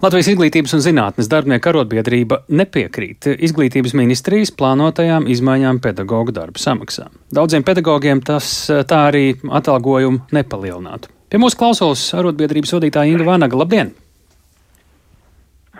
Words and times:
Latvijas 0.00 0.30
izglītības 0.32 0.72
un 0.72 0.80
zinātnes 0.80 1.28
darbinieku 1.28 1.68
arotbiedrība 1.74 2.38
nepiekrīt 2.56 3.26
izglītības 3.36 3.92
ministrijas 4.00 4.48
plānotajām 4.56 5.26
izmaiņām 5.28 5.80
pedagoģu 5.84 6.32
darba 6.38 6.62
samaksā. 6.62 7.10
Daudziem 7.36 7.66
pedagogiem 7.68 8.22
tas 8.24 8.48
tā 8.88 9.00
arī 9.10 9.34
atalgojumu 9.44 10.22
nepalielinātu. 10.32 11.12
Pie 11.28 11.42
mūsu 11.42 11.60
klausos 11.60 12.06
arotbiedrības 12.16 12.72
vadītāja 12.78 13.12
Inga 13.12 13.28
Vanaga. 13.28 13.60
Labdien! 13.60 13.92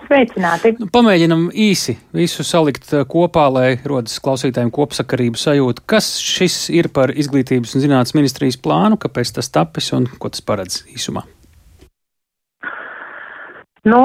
Sveicināti! 0.04 0.74
Nu, 0.76 0.90
pamēģinam 0.92 1.48
īsi 1.56 1.96
visu 2.12 2.44
salikt 2.44 2.92
kopā, 3.08 3.48
lai 3.56 3.66
rodas 3.88 4.20
klausītājiem 4.20 4.68
kopsakarību 4.74 5.40
sajūta. 5.40 5.88
Kas 5.88 6.12
šis 6.20 6.66
ir 6.76 6.92
par 6.92 7.16
izglītības 7.16 7.72
un 7.72 7.88
zinātnes 7.88 8.18
ministrijas 8.20 8.60
plānu, 8.60 9.00
kāpēc 9.00 9.32
tas 9.40 9.48
tapis 9.48 9.94
un 9.96 10.12
ko 10.20 10.28
tas 10.28 10.44
paredz 10.44 10.82
īsumā? 10.92 11.24
Nu, 13.88 14.00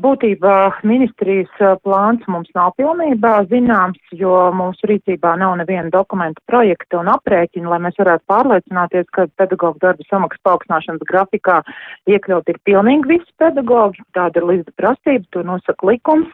būtībā 0.00 0.54
ministrijas 0.88 1.50
plāns 1.84 2.22
mums 2.32 2.48
nav 2.56 2.70
pilnībā 2.80 3.42
zināms, 3.50 4.00
jo 4.16 4.32
mūsu 4.56 4.88
rīcībā 4.88 5.34
nav 5.36 5.58
neviena 5.60 5.90
dokumenta 5.92 6.40
projekta 6.48 7.02
un 7.02 7.10
aprēķina, 7.12 7.68
lai 7.68 7.80
mēs 7.84 8.00
varētu 8.00 8.24
pārliecināties, 8.32 9.04
ka 9.12 9.26
pedagoģu 9.36 9.82
darba 9.84 10.08
samaksas 10.08 10.40
paaugstināšanas 10.48 11.04
grafikā 11.10 11.58
iekļaut 12.08 12.48
ir 12.48 12.60
pilnīgi 12.64 13.12
visi 13.12 13.28
pedagoģi. 13.36 14.06
Tāda 14.16 14.40
ir 14.40 14.48
līdz 14.48 14.72
prasība, 14.80 15.28
to 15.36 15.44
nosaka 15.44 15.90
likums. 15.92 16.32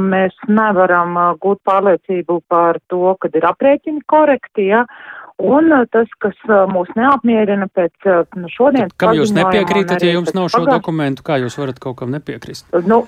Mēs 0.00 0.32
nevaram 0.48 1.12
gūt 1.44 1.60
pārliecību 1.68 2.40
par 2.48 2.80
to, 2.88 3.18
kad 3.20 3.36
ir 3.36 3.44
aprēķini 3.50 4.00
korekti, 4.08 4.70
ja, 4.70 4.86
Un 5.38 5.70
uh, 5.70 5.84
tas, 5.94 6.10
kas 6.18 6.34
uh, 6.48 6.64
mūs 6.66 6.90
neapmierina 6.98 7.68
pēc 7.70 8.10
uh, 8.10 8.24
nu, 8.34 8.50
šodienas. 8.50 8.90
Kam 8.98 9.14
jūs 9.14 9.30
nepiekrītat, 9.36 10.02
ja 10.02 10.16
jums 10.16 10.34
nav 10.34 10.50
šo 10.50 10.64
pagājuši? 10.64 10.74
dokumentu, 10.74 11.22
kā 11.26 11.38
jūs 11.38 11.58
varat 11.60 11.78
kaut 11.82 12.00
kam 12.00 12.10
nepiekrist? 12.10 12.66
Nu, 12.90 13.04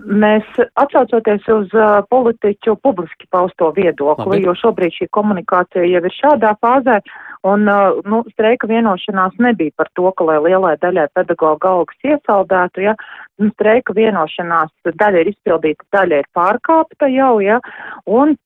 mēs 0.00 0.48
atsaucoties 0.80 1.44
uz 1.52 1.74
uh, 1.76 2.00
politiķu 2.08 2.76
publiski 2.80 3.28
pausto 3.32 3.68
viedokli, 3.76 4.38
Labi. 4.38 4.46
jo 4.48 4.54
šobrīd 4.62 4.96
šī 4.96 5.08
komunikācija 5.12 5.84
jau 5.84 6.02
ir 6.04 6.16
šādā 6.16 6.54
fāzē, 6.64 7.02
un 7.48 7.68
uh, 7.68 8.00
nu, 8.08 8.22
streika 8.32 8.68
vienošanās 8.70 9.36
nebija 9.42 9.76
par 9.76 9.92
to, 9.92 10.08
ka 10.16 10.24
lai 10.28 10.38
lielai 10.48 10.74
daļai 10.80 11.06
pedagoģa 11.16 11.72
algas 11.72 12.10
iesaldētu, 12.12 12.86
ja, 12.88 12.96
nu, 13.40 13.52
streika 13.56 13.96
vienošanās 13.96 14.72
daļa 14.88 15.24
ir 15.24 15.32
izpildīta, 15.32 15.88
daļa 15.96 16.24
ir 16.24 16.32
pārkāpta 16.36 17.12
jau, 17.12 17.36
ja, 17.44 17.60
un 18.08 18.36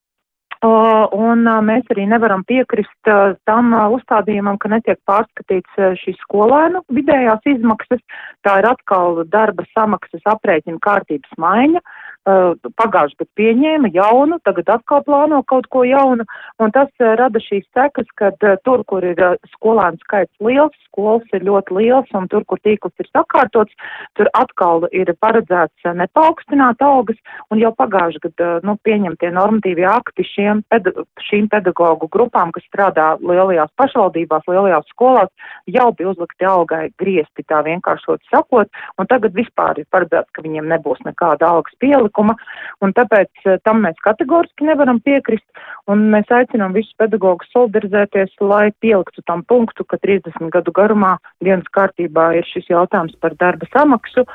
Un 0.61 1.47
mēs 1.65 1.87
arī 1.89 2.03
nevaram 2.05 2.43
piekrist 2.45 3.09
tam 3.49 3.73
uzstādījumam, 3.95 4.59
ka 4.61 4.69
netiek 4.69 4.99
pārskatīts 5.09 5.79
šīs 6.03 6.19
skolēnu 6.27 6.83
vidējās 6.93 7.41
izmaksas. 7.49 8.03
Tā 8.45 8.59
ir 8.61 8.69
atkal 8.69 9.23
darba 9.25 9.65
samaksas 9.73 10.21
aprēķina 10.35 10.77
kārtības 10.85 11.33
maiņa. 11.41 11.81
Pagājuši 12.21 13.17
gadu 13.17 13.29
pieņēma 13.39 13.89
jaunu, 13.95 14.37
tagad 14.45 14.67
atkal 14.69 15.01
plāno 15.07 15.41
kaut 15.49 15.65
ko 15.73 15.81
jaunu, 15.87 16.21
un 16.61 16.73
tas 16.75 16.89
rada 16.99 17.39
šīs 17.41 17.65
sekas, 17.73 18.05
ka 18.13 18.29
tur, 18.61 18.83
kur 18.85 19.01
ir 19.01 19.17
skolēnu 19.55 19.97
skaits 20.05 20.33
liels, 20.37 20.75
skolas 20.85 21.25
ir 21.33 21.41
ļoti 21.47 21.73
liels, 21.79 22.11
un 22.13 22.27
tur, 22.29 22.45
kur 22.45 22.61
tīkls 22.61 22.93
ir 23.01 23.09
sakārtots, 23.09 23.73
tur 24.19 24.29
atkal 24.37 24.85
ir 24.91 25.09
paredzēts 25.17 25.89
nepaukstināt 25.97 26.83
algas, 26.85 27.17
un 27.49 27.57
jau 27.63 27.73
pagājuši 27.73 28.21
gadu, 28.27 28.51
nu, 28.69 28.77
pieņemtie 28.85 29.31
normatīvie 29.33 29.87
akti 29.89 30.25
šiem 30.27 30.61
peda 30.69 30.93
šīm 31.25 31.49
pedagoģu 31.49 32.11
grupām, 32.13 32.53
kas 32.53 32.67
strādā 32.69 33.15
lielajās 33.17 33.73
pašvaldībās, 33.81 34.45
lielajās 34.45 34.93
skolās, 34.93 35.33
jau 35.65 35.89
bija 35.97 36.13
uzlikti 36.13 36.45
algai 36.45 36.83
griesti, 37.01 37.47
tā 37.49 37.63
vienkāršot 37.65 38.21
sakot, 38.29 38.69
un 39.01 39.09
tagad 39.09 39.33
vispār 39.33 39.81
ir 39.81 39.89
paredzēts, 39.89 40.29
ka 40.35 40.45
viņiem 40.45 40.69
nebūs 40.69 41.01
nekāda 41.07 41.49
algas 41.49 41.73
pielikuma, 42.11 42.35
un 42.81 42.93
tāpēc 42.93 43.29
eh, 43.45 43.59
tam 43.63 43.81
mēs 43.85 43.95
kategoriski 44.03 44.65
nevaram 44.65 44.99
piekrist, 44.99 45.45
un 45.87 46.09
mēs 46.11 46.29
aicinām 46.29 46.73
visus 46.73 46.93
pedagogus 46.97 47.49
solidarizēties, 47.53 48.35
lai 48.41 48.71
pieliktu 48.79 49.21
tam 49.25 49.43
punktu, 49.43 49.85
ka 49.85 49.97
30 49.97 50.51
gadu 50.51 50.71
garumā 50.71 51.17
dienas 51.41 51.65
kārtībā 51.71 52.35
ir 52.37 52.45
šis 52.45 52.69
jautājums 52.69 53.15
par 53.19 53.35
darba 53.35 53.65
samaksu, 53.71 54.25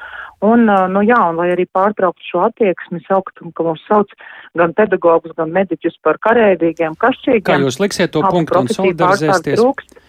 un, 0.43 0.69
eh, 0.69 0.89
nu 0.89 1.01
jā, 1.03 1.21
un 1.31 1.37
lai 1.37 1.53
arī 1.55 1.67
pārtrauktu 1.67 2.23
šo 2.31 2.47
attieksmi, 2.49 3.03
sauktu, 3.07 3.53
ka 3.53 3.63
mums 3.63 3.83
sauc 3.89 4.09
gan 4.57 4.73
pedagogus, 4.73 5.35
gan 5.37 5.53
mediķus 5.53 6.01
par 6.03 6.19
karēvīgiem, 6.19 6.97
kašķīgiem. 6.97 7.47
Kā 7.47 7.61
jūs 7.61 7.81
liksiet 7.81 8.13
to 8.13 8.23
punktu 8.23 8.59
un 8.61 8.69
solidarizēsties? 8.69 9.61
Uh, 9.61 10.06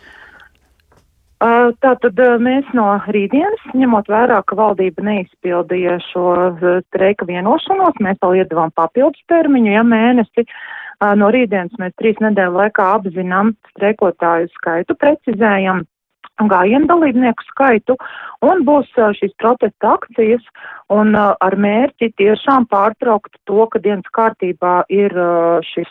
Tātad 1.38 2.18
mēs 2.42 2.70
no 2.74 2.88
rītdienas, 3.14 3.66
ņemot 3.78 4.08
vērā, 4.09 4.40
ka 4.50 4.58
valdība 4.58 5.06
neizpildīja 5.06 6.00
šo 6.08 6.25
streika 6.88 7.28
vienošanos, 7.30 8.00
mēs 8.02 8.18
vēl 8.24 8.40
iedavām 8.42 8.74
papildus 8.74 9.22
termiņu, 9.30 9.72
ja 9.76 9.84
mēnesi. 9.86 10.47
No 11.22 11.30
rītdienas 11.30 11.78
mēs 11.78 11.94
trīs 12.02 12.18
nedēļu 12.26 12.58
laikā 12.58 12.88
apzinām 12.96 13.53
streikotāju 13.76 14.50
skaitu, 14.56 14.97
precizējam 14.97 15.86
gājienu 16.46 16.86
dalībnieku 16.86 17.46
skaitu 17.50 17.96
un 18.46 18.62
būs 18.68 18.92
šīs 19.18 19.34
protesta 19.42 19.96
akcijas 19.96 20.44
un 20.94 21.16
ar 21.18 21.56
mērķi 21.58 22.12
tiešām 22.22 22.68
pārtraukt 22.70 23.40
to, 23.50 23.66
ka 23.72 23.81
dienas 23.81 24.06
kārtībā 24.14 24.86
ir 24.94 25.16
šis, 25.66 25.90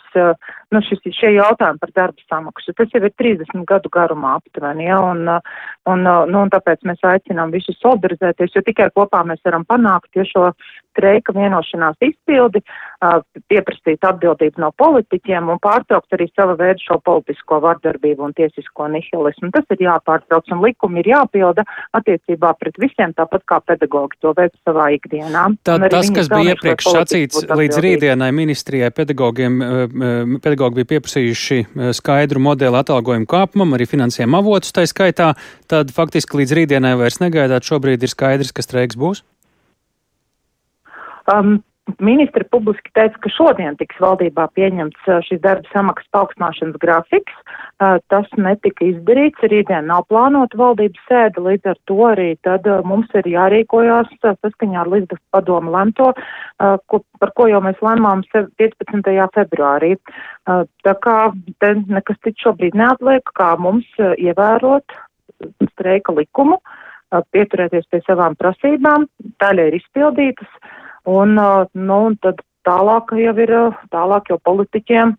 nu, 0.71 0.81
šis, 0.87 1.03
šie 1.19 1.33
jautājumi 1.35 1.81
par 1.83 1.93
darba 1.99 2.25
samaksu. 2.31 2.73
Tas 2.77 2.95
jau 2.95 3.03
ir 3.03 3.13
30 3.19 3.67
gadu 3.67 3.91
garumā 3.93 4.37
aptuveni, 4.39 4.87
ja, 4.87 5.01
un, 5.03 5.27
un, 5.91 6.07
nu, 6.07 6.39
un 6.39 6.53
tāpēc 6.53 6.87
mēs 6.87 7.03
aicinām 7.03 7.51
visus 7.51 7.77
solidarizēties, 7.83 8.55
jo 8.55 8.63
tikai 8.65 8.89
kopā 8.95 9.25
mēs 9.27 9.43
varam 9.45 9.67
panākt, 9.67 10.09
ja 10.15 10.25
šo 10.25 10.51
streika 10.97 11.33
vienošanās 11.35 11.97
izpildi, 12.01 12.63
pieprasīt 13.51 14.05
atbildību 14.07 14.61
no 14.63 14.71
politiķiem 14.81 15.51
un 15.53 15.59
pārtraukt 15.61 16.17
arī 16.17 16.25
sava 16.33 16.55
veida 16.57 16.81
šo 16.81 16.97
politisko 17.05 17.59
vardarbību 17.61 18.25
un 18.25 18.33
tiesisko 18.37 18.87
nihilismu. 18.89 19.51
Tas 19.53 19.67
ir 19.75 19.83
jāpārtrauc 19.85 20.49
un 20.55 20.63
likumi 20.65 21.03
ir 21.03 21.11
jāpilda 21.13 21.65
attiecībā 21.97 22.55
pret 22.57 22.79
visiem, 22.81 23.13
tāpat 23.17 23.45
kā 23.49 23.61
pedagogi 23.61 24.17
to 24.25 24.33
veic 24.37 24.55
savā 24.65 24.89
ikdienā. 24.97 25.45
Tad 25.67 25.85
tas, 25.93 26.09
kas 26.13 26.31
bija 26.33 26.55
iepriekš 26.55 26.89
sacīts 26.97 27.45
līdz 27.45 27.81
rītdienai 27.85 28.31
ministrijai, 28.33 28.89
pedagogiem, 28.97 29.61
pedagogi 30.41 30.81
bija 30.81 30.91
pieprasījuši 30.95 31.93
skaidru 31.97 32.41
modeli 32.49 32.81
atalgojumu 32.81 33.29
kāpumam, 33.29 33.77
arī 33.77 33.85
finansējumu 33.89 34.41
avotus 34.41 34.73
tai 34.73 34.87
skaitā, 34.89 35.33
tad 35.69 35.93
faktiski 35.93 36.41
līdz 36.41 36.57
rītdienai 36.61 36.97
vairs 36.97 37.21
negaidāt, 37.21 37.67
šobrīd 37.67 38.01
ir 38.01 38.13
skaidrs, 38.13 38.55
ka 38.55 38.65
streiks 38.65 38.97
būs? 38.97 39.21
Um, 41.33 41.59
Ministri 42.03 42.43
publiski 42.51 42.91
teica, 42.91 43.15
ka 43.23 43.29
šodien 43.31 43.77
tiks 43.79 43.95
valdībā 44.03 44.49
pieņemts 44.57 45.05
uh, 45.07 45.21
šis 45.23 45.39
darba 45.39 45.69
samaksas 45.71 46.09
paaugstināšanas 46.11 46.75
grafiks. 46.81 47.35
Uh, 47.79 47.95
tas 48.11 48.27
netika 48.35 48.83
izdarīts, 48.89 49.45
rītdien 49.47 49.87
nav 49.87 50.03
plānota 50.11 50.59
valdības 50.59 51.05
sēde, 51.07 51.39
līdz 51.45 51.71
ar 51.71 51.77
to 51.87 51.97
arī 52.09 52.27
tad 52.43 52.67
uh, 52.67 52.81
mums 52.83 53.13
ir 53.15 53.29
jārīkojās 53.31 54.11
saskaņā 54.19 54.81
ar 54.83 54.91
Līdzdas 54.91 55.21
padomu 55.31 55.71
lemto, 55.71 56.09
ko, 56.91 56.99
par 57.21 57.31
ko 57.39 57.47
jau 57.47 57.61
mēs 57.63 57.79
lēmām 57.83 58.23
15. 58.33 59.07
februārī. 59.37 59.93
Tā 60.83 60.93
kā 61.05 61.17
te 61.63 61.69
nekas 61.87 62.19
cits 62.25 62.43
šobrīd 62.43 62.75
neatliek, 62.75 63.31
kā 63.37 63.53
mums 63.61 63.87
ievērot 63.99 64.97
streika 65.71 66.15
likumu, 66.17 66.59
pieturēties 67.31 67.87
pie 67.91 68.01
savām 68.07 68.35
prasībām, 68.39 69.07
daļa 69.43 69.69
ir 69.69 69.79
izpildītas 69.79 70.51
Un, 71.07 71.35
nu, 71.37 71.97
un 72.09 72.15
tad 72.19 72.43
tālāk 72.67 73.15
jau 73.15 73.35
ir, 73.39 73.53
tālāk 73.93 74.33
jau 74.33 74.39
politiķiem. 74.43 75.17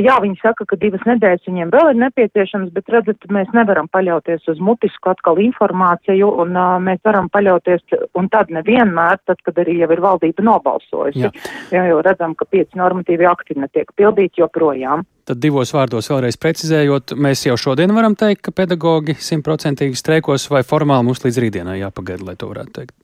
Jā, 0.00 0.14
viņi 0.16 0.38
saka, 0.40 0.64
ka 0.64 0.78
divas 0.80 1.02
nedēļas 1.04 1.44
viņiem 1.44 1.68
vēl 1.68 1.90
ir 1.90 1.98
nepieciešams, 2.00 2.70
bet 2.72 2.86
redzat, 2.88 3.26
mēs 3.28 3.50
nevaram 3.52 3.84
paļauties 3.92 4.48
uz 4.48 4.62
mutisku 4.64 5.10
atkal 5.12 5.36
informāciju, 5.44 6.30
un 6.40 6.56
uh, 6.56 6.78
mēs 6.80 7.02
varam 7.04 7.28
paļauties, 7.28 7.84
un 8.16 8.30
tad 8.32 8.48
nevienmēr, 8.48 9.20
tad, 9.28 9.42
kad 9.44 9.60
arī 9.60 9.76
jau 9.82 9.90
ir 9.92 10.00
valdība 10.00 10.46
nobalsojusi, 10.48 11.28
jo 11.76 11.84
jau 11.90 12.00
redzam, 12.00 12.32
ka 12.32 12.48
pieci 12.48 12.80
normatīvi 12.80 13.28
akti 13.28 13.58
netiek 13.60 13.92
pildīti 13.92 14.40
joprojām. 14.40 15.04
Tad 15.28 15.44
divos 15.44 15.76
vārdos 15.76 16.08
vēlreiz 16.08 16.40
precizējot, 16.40 17.18
mēs 17.20 17.44
jau 17.44 17.60
šodien 17.60 17.92
varam 17.92 18.16
teikt, 18.16 18.46
ka 18.48 18.56
pedagogi 18.56 19.20
simtprocentīgi 19.20 20.00
streikos, 20.00 20.48
vai 20.48 20.64
formāli 20.64 21.12
mums 21.12 21.26
līdz 21.28 21.44
rītdienai 21.44 21.82
jāpagaida, 21.84 22.32
lai 22.32 22.40
to 22.40 22.48
varētu 22.48 22.80
teikt? 22.80 22.96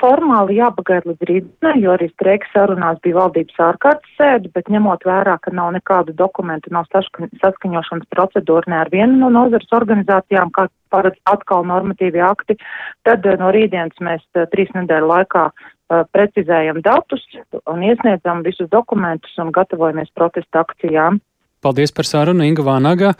Formāli 0.00 0.56
jāpagaida 0.56 1.10
līdz 1.10 1.26
rītdienai, 1.28 1.80
jo 1.82 1.92
arī 1.92 2.06
streika 2.12 2.48
sarunās 2.52 3.00
bija 3.04 3.18
valdības 3.18 3.58
ārkārtas 3.60 4.14
sēde, 4.16 4.48
bet 4.54 4.70
ņemot 4.72 5.04
vērā, 5.04 5.36
ka 5.42 5.52
nav 5.52 5.74
nekādu 5.74 6.14
dokumentu, 6.16 6.72
nav 6.72 6.86
saskaņošanas 6.92 8.08
procedūra 8.14 8.72
ne 8.72 8.78
ar 8.80 8.90
vienu 8.92 9.18
no 9.20 9.28
nozares 9.34 9.68
organizācijām, 9.76 10.52
kā 10.56 10.68
paredz 10.94 11.20
atkal 11.28 11.66
normatīvi 11.68 12.22
akti, 12.24 12.56
tad 13.04 13.26
no 13.40 13.50
rītdienas 13.52 14.00
mēs 14.00 14.24
trīs 14.54 14.72
nedēļu 14.78 15.10
laikā 15.12 15.44
precizējam 16.14 16.80
datus 16.82 17.26
un 17.66 17.84
iesniedzam 17.84 18.42
visus 18.46 18.70
dokumentus 18.72 19.36
un 19.42 19.52
gatavojamies 19.54 20.08
protesta 20.14 20.64
akcijām. 20.64 21.20
Paldies 21.62 21.92
par 21.92 22.08
sarunu, 22.08 22.46
Inga 22.46 22.64
Vānaga, 22.64 23.12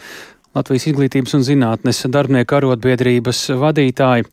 Latvijas 0.57 0.87
izglītības 0.89 1.37
un 1.37 1.43
zinātnes 1.45 1.99
darbinieku 2.09 2.57
arotbiedrības 2.57 3.43
vadītāji. 3.61 4.25